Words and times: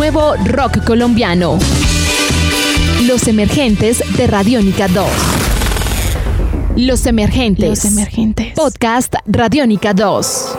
nuevo 0.00 0.34
rock 0.46 0.82
colombiano. 0.82 1.58
Los 3.06 3.28
emergentes 3.28 4.02
de 4.16 4.26
Radiónica 4.26 4.88
2. 4.88 5.06
Los 6.74 7.04
emergentes. 7.04 7.68
Los 7.68 7.84
emergentes. 7.84 8.54
Podcast 8.54 9.16
Radiónica 9.26 9.92
2. 9.92 10.56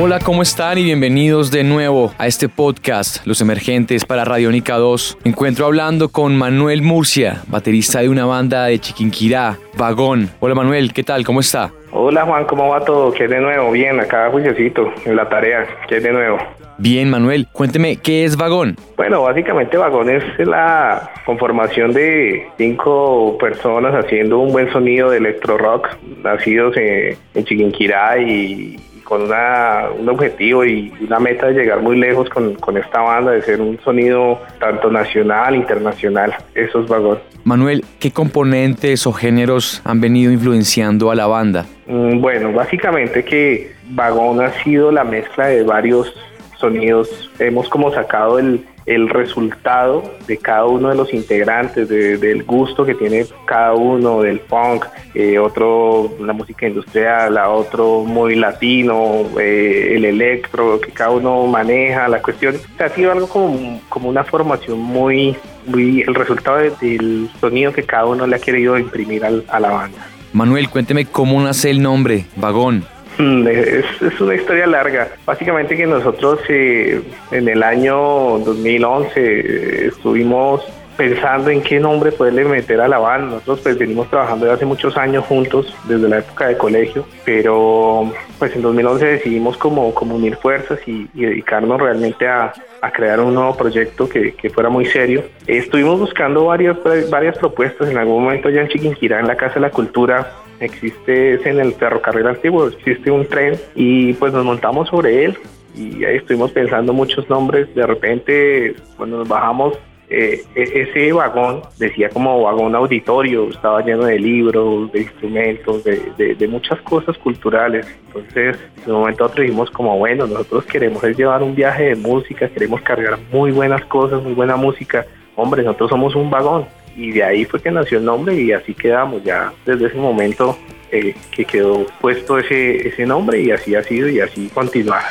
Hola, 0.00 0.18
¿cómo 0.18 0.42
están? 0.42 0.78
Y 0.78 0.82
bienvenidos 0.82 1.52
de 1.52 1.62
nuevo 1.62 2.12
a 2.18 2.26
este 2.26 2.48
podcast, 2.48 3.24
Los 3.24 3.40
Emergentes 3.40 4.04
para 4.04 4.24
Radiónica 4.24 4.78
2. 4.78 5.18
Me 5.22 5.30
encuentro 5.30 5.66
hablando 5.66 6.08
con 6.08 6.36
Manuel 6.36 6.82
Murcia, 6.82 7.44
baterista 7.46 8.00
de 8.00 8.08
una 8.08 8.24
banda 8.24 8.64
de 8.64 8.80
Chiquinquirá, 8.80 9.60
Vagón. 9.76 10.28
Hola 10.40 10.56
Manuel, 10.56 10.92
¿qué 10.92 11.04
tal? 11.04 11.24
¿Cómo 11.24 11.38
está? 11.38 11.72
Hola 12.00 12.24
Juan, 12.24 12.44
¿cómo 12.44 12.68
va 12.68 12.84
todo? 12.84 13.10
¿Qué 13.10 13.24
es 13.24 13.30
de 13.30 13.40
nuevo? 13.40 13.72
Bien, 13.72 13.98
acá 13.98 14.30
juiciosito, 14.30 14.92
en 15.04 15.16
la 15.16 15.28
tarea. 15.28 15.66
¿Qué 15.88 15.96
es 15.96 16.02
de 16.04 16.12
nuevo? 16.12 16.38
Bien, 16.78 17.10
Manuel, 17.10 17.48
cuénteme, 17.50 17.96
¿qué 17.96 18.22
es 18.22 18.36
Vagón? 18.36 18.76
Bueno, 18.96 19.24
básicamente 19.24 19.76
Vagón 19.76 20.08
es 20.08 20.22
la 20.38 21.10
conformación 21.26 21.92
de 21.92 22.46
cinco 22.56 23.36
personas 23.38 23.96
haciendo 23.96 24.38
un 24.38 24.52
buen 24.52 24.70
sonido 24.70 25.10
de 25.10 25.16
electro 25.16 25.58
rock, 25.58 25.88
nacidos 26.22 26.76
en, 26.76 27.16
en 27.34 27.44
Chiquinquirá 27.44 28.16
y 28.18 28.76
con 29.08 29.22
una, 29.22 29.86
un 29.98 30.06
objetivo 30.10 30.66
y 30.66 30.92
una 31.00 31.18
meta 31.18 31.46
de 31.46 31.54
llegar 31.54 31.80
muy 31.80 31.96
lejos 31.98 32.28
con, 32.28 32.54
con 32.56 32.76
esta 32.76 33.00
banda, 33.00 33.30
de 33.32 33.40
ser 33.40 33.58
un 33.58 33.80
sonido 33.80 34.38
tanto 34.60 34.90
nacional, 34.90 35.56
internacional. 35.56 36.34
Eso 36.54 36.82
es 36.82 36.88
Vagón. 36.88 37.18
Manuel, 37.42 37.86
¿qué 37.98 38.10
componentes 38.10 39.06
o 39.06 39.12
géneros 39.14 39.80
han 39.86 40.02
venido 40.02 40.30
influenciando 40.30 41.10
a 41.10 41.14
la 41.14 41.26
banda? 41.26 41.64
Mm, 41.86 42.20
Bueno, 42.20 42.52
básicamente 42.52 43.24
que 43.24 43.72
Vagón 43.88 44.42
ha 44.42 44.50
sido 44.62 44.92
la 44.92 45.04
mezcla 45.04 45.46
de 45.46 45.62
varios 45.62 46.14
sonidos. 46.58 47.30
Hemos 47.38 47.70
como 47.70 47.90
sacado 47.90 48.38
el, 48.38 48.62
el 48.88 49.08
resultado 49.08 50.02
de 50.26 50.36
cada 50.38 50.64
uno 50.66 50.88
de 50.88 50.94
los 50.96 51.12
integrantes, 51.14 51.88
de- 51.88 52.16
del 52.18 52.42
gusto 52.44 52.84
que 52.84 52.94
tiene 52.94 53.26
cada 53.44 53.74
uno, 53.74 54.22
del 54.22 54.40
funk, 54.40 54.86
eh, 55.14 55.38
otro 55.38 56.10
la 56.20 56.32
música 56.32 56.66
industrial, 56.66 57.34
la 57.34 57.50
otro 57.50 58.02
muy 58.04 58.34
latino, 58.34 59.22
eh, 59.40 59.92
el 59.96 60.04
electro 60.04 60.80
que 60.80 60.90
cada 60.90 61.10
uno 61.10 61.46
maneja, 61.46 62.08
la 62.08 62.22
cuestión 62.22 62.56
ha 62.78 62.88
sido 62.88 63.12
algo 63.12 63.28
como, 63.28 63.80
como 63.88 64.08
una 64.08 64.24
formación 64.24 64.78
muy, 64.80 65.36
muy 65.66 66.02
el 66.02 66.14
resultado 66.14 66.56
de- 66.58 66.72
del 66.80 67.28
sonido 67.40 67.72
que 67.72 67.82
cada 67.82 68.06
uno 68.06 68.26
le 68.26 68.36
ha 68.36 68.38
querido 68.38 68.78
imprimir 68.78 69.24
al- 69.24 69.44
a 69.48 69.60
la 69.60 69.70
banda. 69.70 69.98
Manuel, 70.32 70.68
cuénteme 70.68 71.06
cómo 71.06 71.40
nace 71.42 71.70
el 71.70 71.80
nombre, 71.82 72.26
Vagón. 72.36 72.84
Mm, 73.18 73.46
Es, 73.48 73.84
es 74.00 74.20
una 74.20 74.34
historia 74.34 74.66
larga. 74.66 75.08
Básicamente 75.26 75.76
que 75.76 75.86
nosotros 75.86 76.40
eh, 76.48 77.02
en 77.32 77.48
el 77.48 77.62
año 77.62 78.38
2011 78.38 79.10
eh, 79.16 79.86
estuvimos 79.88 80.62
pensando 80.96 81.50
en 81.50 81.62
qué 81.62 81.78
nombre 81.78 82.10
poderle 82.10 82.44
meter 82.44 82.80
a 82.80 82.88
la 82.88 82.98
banda. 82.98 83.34
Nosotros 83.34 83.60
pues 83.62 83.78
venimos 83.78 84.08
trabajando 84.10 84.44
desde 84.44 84.56
hace 84.56 84.66
muchos 84.66 84.96
años 84.96 85.24
juntos, 85.26 85.72
desde 85.84 86.08
la 86.08 86.18
época 86.18 86.48
de 86.48 86.58
colegio, 86.58 87.06
pero 87.24 88.12
pues 88.38 88.54
en 88.56 88.62
2011 88.62 89.06
decidimos 89.06 89.56
como, 89.56 89.94
como 89.94 90.16
unir 90.16 90.36
fuerzas 90.36 90.80
y, 90.86 91.08
y 91.14 91.24
dedicarnos 91.24 91.80
realmente 91.80 92.26
a, 92.26 92.52
crear 92.92 93.20
un 93.20 93.34
nuevo 93.34 93.56
proyecto 93.56 94.08
que, 94.08 94.34
que 94.34 94.50
fuera 94.50 94.70
muy 94.70 94.86
serio. 94.86 95.22
Estuvimos 95.46 96.00
buscando 96.00 96.46
varias, 96.46 96.76
varias 97.10 97.38
propuestas. 97.38 97.90
En 97.90 97.96
algún 97.96 98.24
momento 98.24 98.50
ya 98.50 98.62
en 98.62 98.68
Chiquinquirá, 98.68 99.20
en 99.20 99.28
la 99.28 99.36
Casa 99.36 99.54
de 99.54 99.60
la 99.60 99.70
Cultura, 99.70 100.32
existe 100.60 101.34
en 101.48 101.60
el 101.60 101.72
ferrocarril 101.74 102.26
antiguo, 102.26 102.68
existe 102.68 103.10
un 103.10 103.26
tren 103.26 103.54
y 103.74 104.12
pues 104.14 104.32
nos 104.32 104.44
montamos 104.44 104.88
sobre 104.88 105.24
él 105.24 105.38
y 105.76 106.04
ahí 106.04 106.16
estuvimos 106.16 106.50
pensando 106.52 106.92
muchos 106.92 107.28
nombres. 107.30 107.72
De 107.74 107.86
repente, 107.86 108.74
cuando 108.96 109.18
nos 109.18 109.28
bajamos, 109.28 109.78
eh, 110.10 110.42
e- 110.54 110.88
ese 110.90 111.12
vagón 111.12 111.60
decía 111.78 112.08
como 112.08 112.42
vagón 112.42 112.74
auditorio, 112.74 113.48
estaba 113.50 113.82
lleno 113.84 114.04
de 114.06 114.18
libros, 114.18 114.90
de 114.90 115.02
instrumentos, 115.02 115.84
de, 115.84 116.00
de- 116.16 116.34
de 116.34 116.48
muchas 116.48 116.80
cosas 116.80 117.16
culturales. 117.18 117.86
Entonces, 118.06 118.56
en 118.86 118.92
un 118.92 119.00
momento 119.00 119.26
otro 119.26 119.42
dijimos 119.42 119.70
como, 119.70 119.96
bueno, 119.98 120.26
nosotros 120.26 120.64
queremos 120.64 121.02
llevar 121.16 121.42
un 121.42 121.54
viaje 121.54 121.90
de 121.90 121.94
música, 121.96 122.48
queremos 122.48 122.80
cargar 122.80 123.18
muy 123.32 123.52
buenas 123.52 123.84
cosas, 123.84 124.22
muy 124.22 124.32
buena 124.32 124.56
música. 124.56 125.04
Hombre, 125.36 125.62
nosotros 125.62 125.90
somos 125.90 126.16
un 126.16 126.30
vagón. 126.30 126.66
Y 126.98 127.12
de 127.12 127.22
ahí 127.22 127.44
fue 127.44 127.62
que 127.62 127.70
nació 127.70 127.98
el 127.98 128.04
nombre 128.04 128.34
y 128.34 128.50
así 128.50 128.74
quedamos 128.74 129.22
ya 129.22 129.52
desde 129.64 129.86
ese 129.86 129.96
momento 129.96 130.58
eh, 130.90 131.14
que 131.30 131.44
quedó 131.44 131.86
puesto 132.00 132.38
ese, 132.38 132.88
ese 132.88 133.06
nombre 133.06 133.40
y 133.40 133.52
así 133.52 133.76
ha 133.76 133.84
sido 133.84 134.08
y 134.08 134.18
así 134.18 134.50
continuará. 134.52 135.08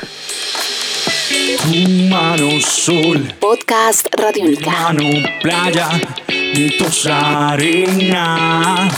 Tu 1.29 1.89
mano 2.09 2.59
sol, 2.59 3.33
Podcast 3.39 4.13
Radiónica. 4.13 4.69
mano 4.69 5.03
playa, 5.41 5.87
tos 6.77 7.05
arena. 7.07 8.89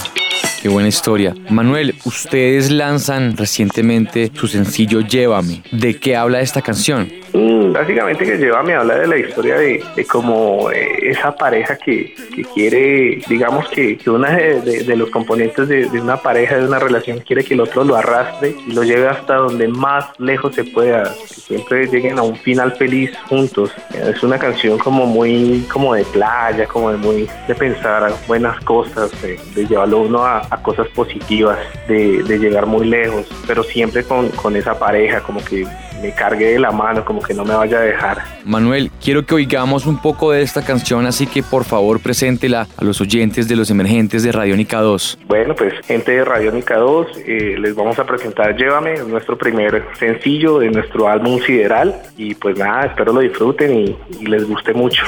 Qué 0.61 0.67
buena 0.67 0.89
historia. 0.89 1.35
Manuel, 1.49 1.95
ustedes 2.05 2.69
lanzan 2.71 3.37
recientemente 3.37 4.31
su 4.33 4.47
sencillo 4.47 5.01
Llévame. 5.01 5.61
¿De 5.71 5.99
qué 5.99 6.15
habla 6.15 6.41
esta 6.41 6.61
canción? 6.61 7.09
Mm, 7.33 7.73
Básicamente 7.73 8.25
que 8.25 8.37
lleva 8.37 8.63
me 8.63 8.73
habla 8.73 8.95
de 8.95 9.07
la 9.07 9.17
historia 9.17 9.55
de, 9.55 9.83
de 9.95 10.05
como 10.05 10.71
eh, 10.71 11.09
esa 11.09 11.35
pareja 11.35 11.77
que, 11.77 12.13
que 12.35 12.43
quiere, 12.43 13.21
digamos 13.27 13.69
que, 13.69 13.97
que 13.97 14.09
una 14.09 14.35
de, 14.35 14.95
los 14.95 15.09
componentes 15.09 15.67
de, 15.67 15.87
una 16.01 16.17
pareja, 16.17 16.57
de 16.57 16.65
una 16.65 16.79
relación, 16.79 17.19
quiere 17.19 17.43
que 17.43 17.53
el 17.53 17.61
otro 17.61 17.83
lo 17.83 17.95
arrastre 17.95 18.55
y 18.67 18.73
lo 18.73 18.83
lleve 18.83 19.07
hasta 19.07 19.35
donde 19.35 19.67
más 19.67 20.05
lejos 20.19 20.55
se 20.55 20.63
pueda, 20.63 21.03
que 21.03 21.33
siempre 21.33 21.87
lleguen 21.87 22.17
a 22.17 22.23
un 22.23 22.35
final 22.35 22.71
feliz 22.73 23.11
juntos. 23.27 23.71
Es 23.93 24.23
una 24.23 24.39
canción 24.39 24.77
como 24.77 25.05
muy, 25.05 25.65
como 25.71 25.93
de 25.93 26.03
playa, 26.05 26.65
como 26.65 26.91
de 26.91 26.97
muy, 26.97 27.29
de 27.47 27.55
pensar 27.55 28.11
buenas 28.27 28.59
cosas, 28.63 29.11
de, 29.21 29.37
llevarlo 29.67 29.99
uno 29.99 30.25
a, 30.25 30.41
a 30.49 30.63
cosas 30.63 30.87
positivas, 30.89 31.59
de, 31.87 32.23
de 32.23 32.39
llegar 32.39 32.65
muy 32.65 32.87
lejos, 32.87 33.27
pero 33.45 33.63
siempre 33.63 34.03
con, 34.03 34.29
con 34.29 34.55
esa 34.55 34.77
pareja, 34.77 35.21
como 35.21 35.43
que 35.43 35.65
me 36.01 36.11
cargue 36.11 36.53
de 36.53 36.59
la 36.59 36.71
mano, 36.71 37.03
como 37.05 37.21
que 37.21 37.33
no 37.33 37.45
me 37.45 37.53
vaya 37.53 37.77
a 37.77 37.81
dejar. 37.81 38.17
Manuel, 38.45 38.91
quiero 39.03 39.25
que 39.25 39.35
oigamos 39.35 39.85
un 39.85 40.01
poco 40.01 40.31
de 40.31 40.41
esta 40.41 40.63
canción, 40.63 41.05
así 41.05 41.27
que 41.27 41.43
por 41.43 41.65
favor 41.65 41.99
preséntela 41.99 42.67
a 42.77 42.83
los 42.83 43.01
oyentes 43.01 43.47
de 43.47 43.55
los 43.55 43.69
emergentes 43.69 44.23
de 44.23 44.31
Radiónica 44.31 44.79
2. 44.79 45.19
Bueno, 45.27 45.55
pues 45.55 45.73
gente 45.85 46.11
de 46.11 46.25
Radiónica 46.25 46.77
2, 46.77 47.07
eh, 47.25 47.55
les 47.59 47.75
vamos 47.75 47.99
a 47.99 48.05
presentar 48.05 48.55
Llévame, 48.55 48.93
es 48.93 49.07
nuestro 49.07 49.37
primer 49.37 49.85
sencillo 49.99 50.59
de 50.59 50.69
nuestro 50.69 51.07
álbum 51.07 51.39
Sideral 51.41 51.95
y 52.17 52.35
pues 52.35 52.57
nada, 52.57 52.87
espero 52.87 53.13
lo 53.13 53.21
disfruten 53.21 53.73
y, 53.73 53.97
y 54.19 54.25
les 54.25 54.47
guste 54.47 54.73
mucho. 54.73 55.03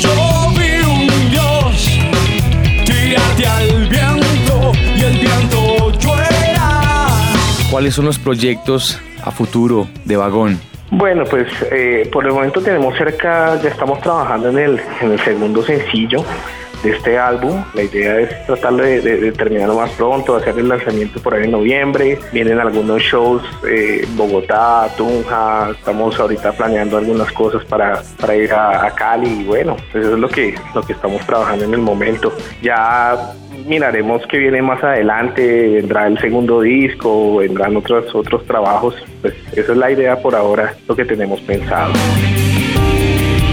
Yo 0.00 0.10
vi 0.56 0.84
un 0.84 1.30
dios 1.30 1.98
tirarte 2.84 3.46
al 3.46 3.88
viento 3.88 4.72
y 4.96 5.02
el 5.02 5.18
viento. 5.18 5.56
¿Cuáles 7.70 7.94
son 7.94 8.06
los 8.06 8.18
proyectos 8.18 9.00
a 9.26 9.30
futuro 9.30 9.86
de 10.04 10.16
Vagón? 10.16 10.58
Bueno, 10.90 11.24
pues 11.28 11.48
eh, 11.70 12.08
por 12.12 12.24
el 12.24 12.32
momento 12.32 12.62
tenemos 12.62 12.96
cerca, 12.96 13.60
ya 13.60 13.68
estamos 13.68 14.00
trabajando 14.00 14.48
en 14.50 14.58
el, 14.58 14.80
en 15.02 15.12
el 15.12 15.20
segundo 15.20 15.62
sencillo 15.62 16.24
este 16.88 17.18
álbum. 17.18 17.62
La 17.74 17.82
idea 17.82 18.20
es 18.20 18.46
tratar 18.46 18.74
de, 18.74 19.32
terminarlo 19.32 19.76
más 19.76 19.90
pronto, 19.90 20.36
hacer 20.36 20.58
el 20.58 20.68
lanzamiento 20.68 21.20
por 21.20 21.34
ahí 21.34 21.44
en 21.44 21.52
noviembre. 21.52 22.18
Vienen 22.32 22.58
algunos 22.58 23.02
shows 23.02 23.42
eh, 23.68 24.06
Bogotá, 24.16 24.88
Tunja. 24.96 25.70
Estamos 25.70 26.18
ahorita 26.18 26.52
planeando 26.52 26.98
algunas 26.98 27.30
cosas 27.32 27.64
para, 27.64 28.02
para 28.20 28.36
ir 28.36 28.52
a, 28.52 28.86
a 28.86 28.90
Cali 28.94 29.40
y 29.40 29.44
bueno, 29.44 29.76
pues 29.92 30.04
eso 30.04 30.14
es 30.14 30.20
lo 30.20 30.28
que, 30.28 30.54
lo 30.74 30.82
que 30.82 30.92
estamos 30.92 31.24
trabajando 31.26 31.64
en 31.64 31.74
el 31.74 31.80
momento. 31.80 32.32
Ya 32.62 33.34
miraremos 33.66 34.22
qué 34.28 34.38
viene 34.38 34.62
más 34.62 34.82
adelante, 34.82 35.70
vendrá 35.74 36.06
el 36.06 36.18
segundo 36.18 36.60
disco, 36.60 37.36
vendrán 37.36 37.76
otros 37.76 38.14
otros 38.14 38.44
trabajos, 38.46 38.94
pues 39.22 39.34
esa 39.52 39.72
es 39.72 39.78
la 39.78 39.90
idea 39.90 40.20
por 40.20 40.34
ahora, 40.34 40.74
lo 40.86 40.96
que 40.96 41.04
tenemos 41.04 41.40
pensado. 41.40 41.92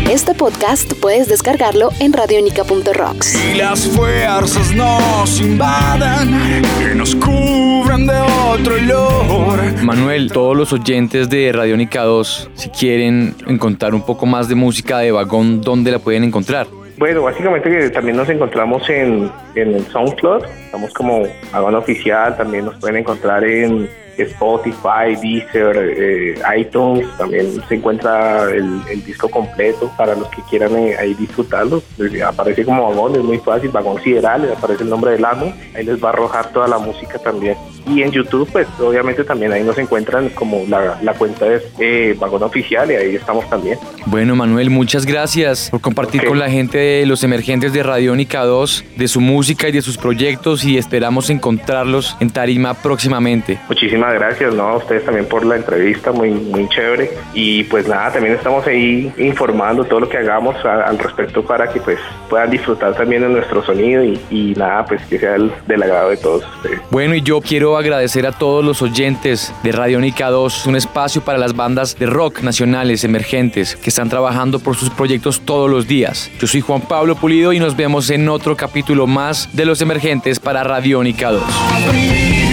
Este 0.09 0.35
podcast 0.35 0.94
puedes 1.01 1.27
descargarlo 1.27 1.89
en 2.00 2.13
radionica.rocks. 2.13 3.53
Y 3.53 3.57
las 3.57 3.88
fuerzas 3.88 4.71
nos 4.75 5.41
invadan 5.41 6.61
y 6.81 6.95
nos 6.95 7.15
cubren 7.15 8.05
de 8.05 8.19
otro 8.51 8.75
olor. 8.75 9.59
Manuel, 9.81 10.31
todos 10.31 10.55
los 10.55 10.73
oyentes 10.73 11.29
de 11.29 11.51
Radiónica 11.51 12.03
2, 12.03 12.51
si 12.53 12.69
quieren 12.69 13.33
encontrar 13.47 13.95
un 13.95 14.05
poco 14.05 14.25
más 14.25 14.50
de 14.50 14.55
música 14.55 15.00
de 15.00 15.11
Vagón, 15.11 15.61
¿dónde 15.61 15.91
la 15.91 16.00
pueden 16.00 16.25
encontrar? 16.25 16.67
Bueno, 16.97 17.23
básicamente 17.23 17.69
que 17.69 17.89
también 17.89 18.17
nos 18.17 18.29
encontramos 18.29 18.88
en, 18.89 19.31
en 19.56 19.73
el 19.73 19.88
SoundCloud, 19.88 20.44
estamos 20.65 20.94
como 20.94 21.23
Habana 21.51 21.79
Oficial, 21.79 22.38
también 22.38 22.65
nos 22.65 22.75
pueden 22.75 22.97
encontrar 22.97 23.44
en, 23.44 23.89
Spotify, 24.18 25.15
Deezer, 25.21 25.95
eh, 25.98 26.36
iTunes, 26.57 27.07
también 27.18 27.62
se 27.68 27.75
encuentra 27.75 28.50
el, 28.51 28.83
disco 29.04 29.27
completo 29.27 29.92
para 29.98 30.15
los 30.15 30.27
que 30.30 30.42
quieran 30.50 30.75
eh, 30.77 30.95
ahí 30.98 31.13
disfrutarlo. 31.13 31.81
Pues, 31.98 32.21
aparece 32.21 32.63
como 32.63 32.89
vagón, 32.89 33.15
es 33.15 33.24
muy 33.24 33.38
fácil, 33.39 33.69
vagón 33.69 34.01
sideral, 34.01 34.50
aparece 34.56 34.83
el 34.83 34.89
nombre 34.89 35.12
del 35.12 35.25
álbum, 35.25 35.51
ahí 35.75 35.83
les 35.83 36.01
va 36.01 36.10
a 36.10 36.13
arrojar 36.13 36.51
toda 36.51 36.68
la 36.68 36.77
música 36.77 37.18
también. 37.19 37.57
Y 37.86 38.01
en 38.01 38.12
YouTube, 38.12 38.50
pues 38.51 38.68
obviamente 38.80 39.24
también 39.24 39.51
ahí 39.51 39.63
nos 39.63 39.77
encuentran 39.77 40.30
como 40.30 40.63
la, 40.69 41.00
la 41.01 41.13
cuenta 41.13 41.45
de 41.45 41.62
eh, 41.80 42.16
Vagón 42.18 42.44
Oficial 42.44 42.89
y 42.92 42.95
ahí 42.95 43.16
estamos 43.16 43.50
también. 43.50 43.77
Bueno, 44.06 44.36
Manuel, 44.36 44.69
muchas 44.69 45.06
gracias 45.06 45.69
por 45.69 45.81
compartir 45.81 46.24
con 46.25 46.39
la 46.39 46.50
gente 46.50 46.77
de 46.77 47.06
los 47.06 47.24
emergentes 47.24 47.74
de 47.74 47.83
Radiónica 47.83 48.44
2, 48.45 48.86
de 48.95 49.07
su 49.07 49.19
música 49.19 49.68
y 49.68 49.71
de 49.71 49.81
sus 49.81 49.98
proyectos 49.98 50.63
y 50.63 50.77
esperamos 50.77 51.30
encontrarlos 51.30 52.16
en 52.19 52.30
Tarima 52.30 52.74
próximamente. 52.74 53.59
Muchísimas 53.68 54.02
gracias, 54.11 54.53
¿no? 54.53 54.63
A 54.63 54.77
ustedes 54.77 55.05
también 55.05 55.27
por 55.27 55.45
la 55.45 55.55
entrevista, 55.55 56.11
muy, 56.11 56.31
muy 56.31 56.67
chévere. 56.69 57.11
Y 57.33 57.63
pues 57.65 57.88
nada, 57.88 58.11
también 58.11 58.35
estamos 58.35 58.65
ahí 58.67 59.13
informando 59.17 59.83
todo 59.85 60.01
lo 60.01 60.09
que 60.09 60.17
hagamos 60.17 60.55
al 60.65 60.97
respecto 60.97 61.44
para 61.44 61.71
que 61.71 61.79
pues 61.79 62.00
puedan 62.29 62.50
disfrutar 62.50 62.95
también 62.95 63.21
de 63.21 63.29
nuestro 63.29 63.63
sonido 63.63 64.03
y, 64.03 64.53
nada, 64.57 64.85
pues 64.85 65.01
que 65.03 65.19
sea 65.19 65.35
el, 65.35 65.51
del 65.67 65.83
agrado 65.83 66.09
de 66.09 66.17
todos 66.17 66.44
ustedes. 66.55 66.81
Bueno, 66.89 67.15
y 67.15 67.21
yo 67.21 67.41
quiero 67.41 67.77
agradecer 67.77 68.25
a 68.25 68.31
todos 68.31 68.65
los 68.65 68.81
oyentes 68.81 69.53
de 69.63 69.71
Radiónica 69.71 70.29
2, 70.29 70.65
un 70.65 70.75
espacio 70.75 71.21
para 71.21 71.38
las 71.38 71.56
bandas 71.56 71.97
de 71.97 72.06
rock 72.06 72.41
nacionales 72.41 73.03
emergentes 73.03 73.75
que 73.75 73.89
están 73.89 74.09
trabajando 74.09 74.59
por 74.59 74.75
sus 74.75 74.89
proyectos 74.89 75.41
todos 75.41 75.69
los 75.69 75.88
días. 75.88 76.31
Yo 76.39 76.47
soy 76.47 76.61
Juan 76.61 76.81
Pablo 76.81 77.15
Pulido 77.15 77.53
y 77.53 77.59
nos 77.59 77.75
vemos 77.75 78.09
en 78.09 78.27
otro 78.29 78.56
capítulo 78.56 79.07
más 79.07 79.49
de 79.53 79.65
Los 79.65 79.81
Emergentes 79.81 80.39
para 80.39 80.63
Radiónica 80.63 81.31
2. 81.31 82.52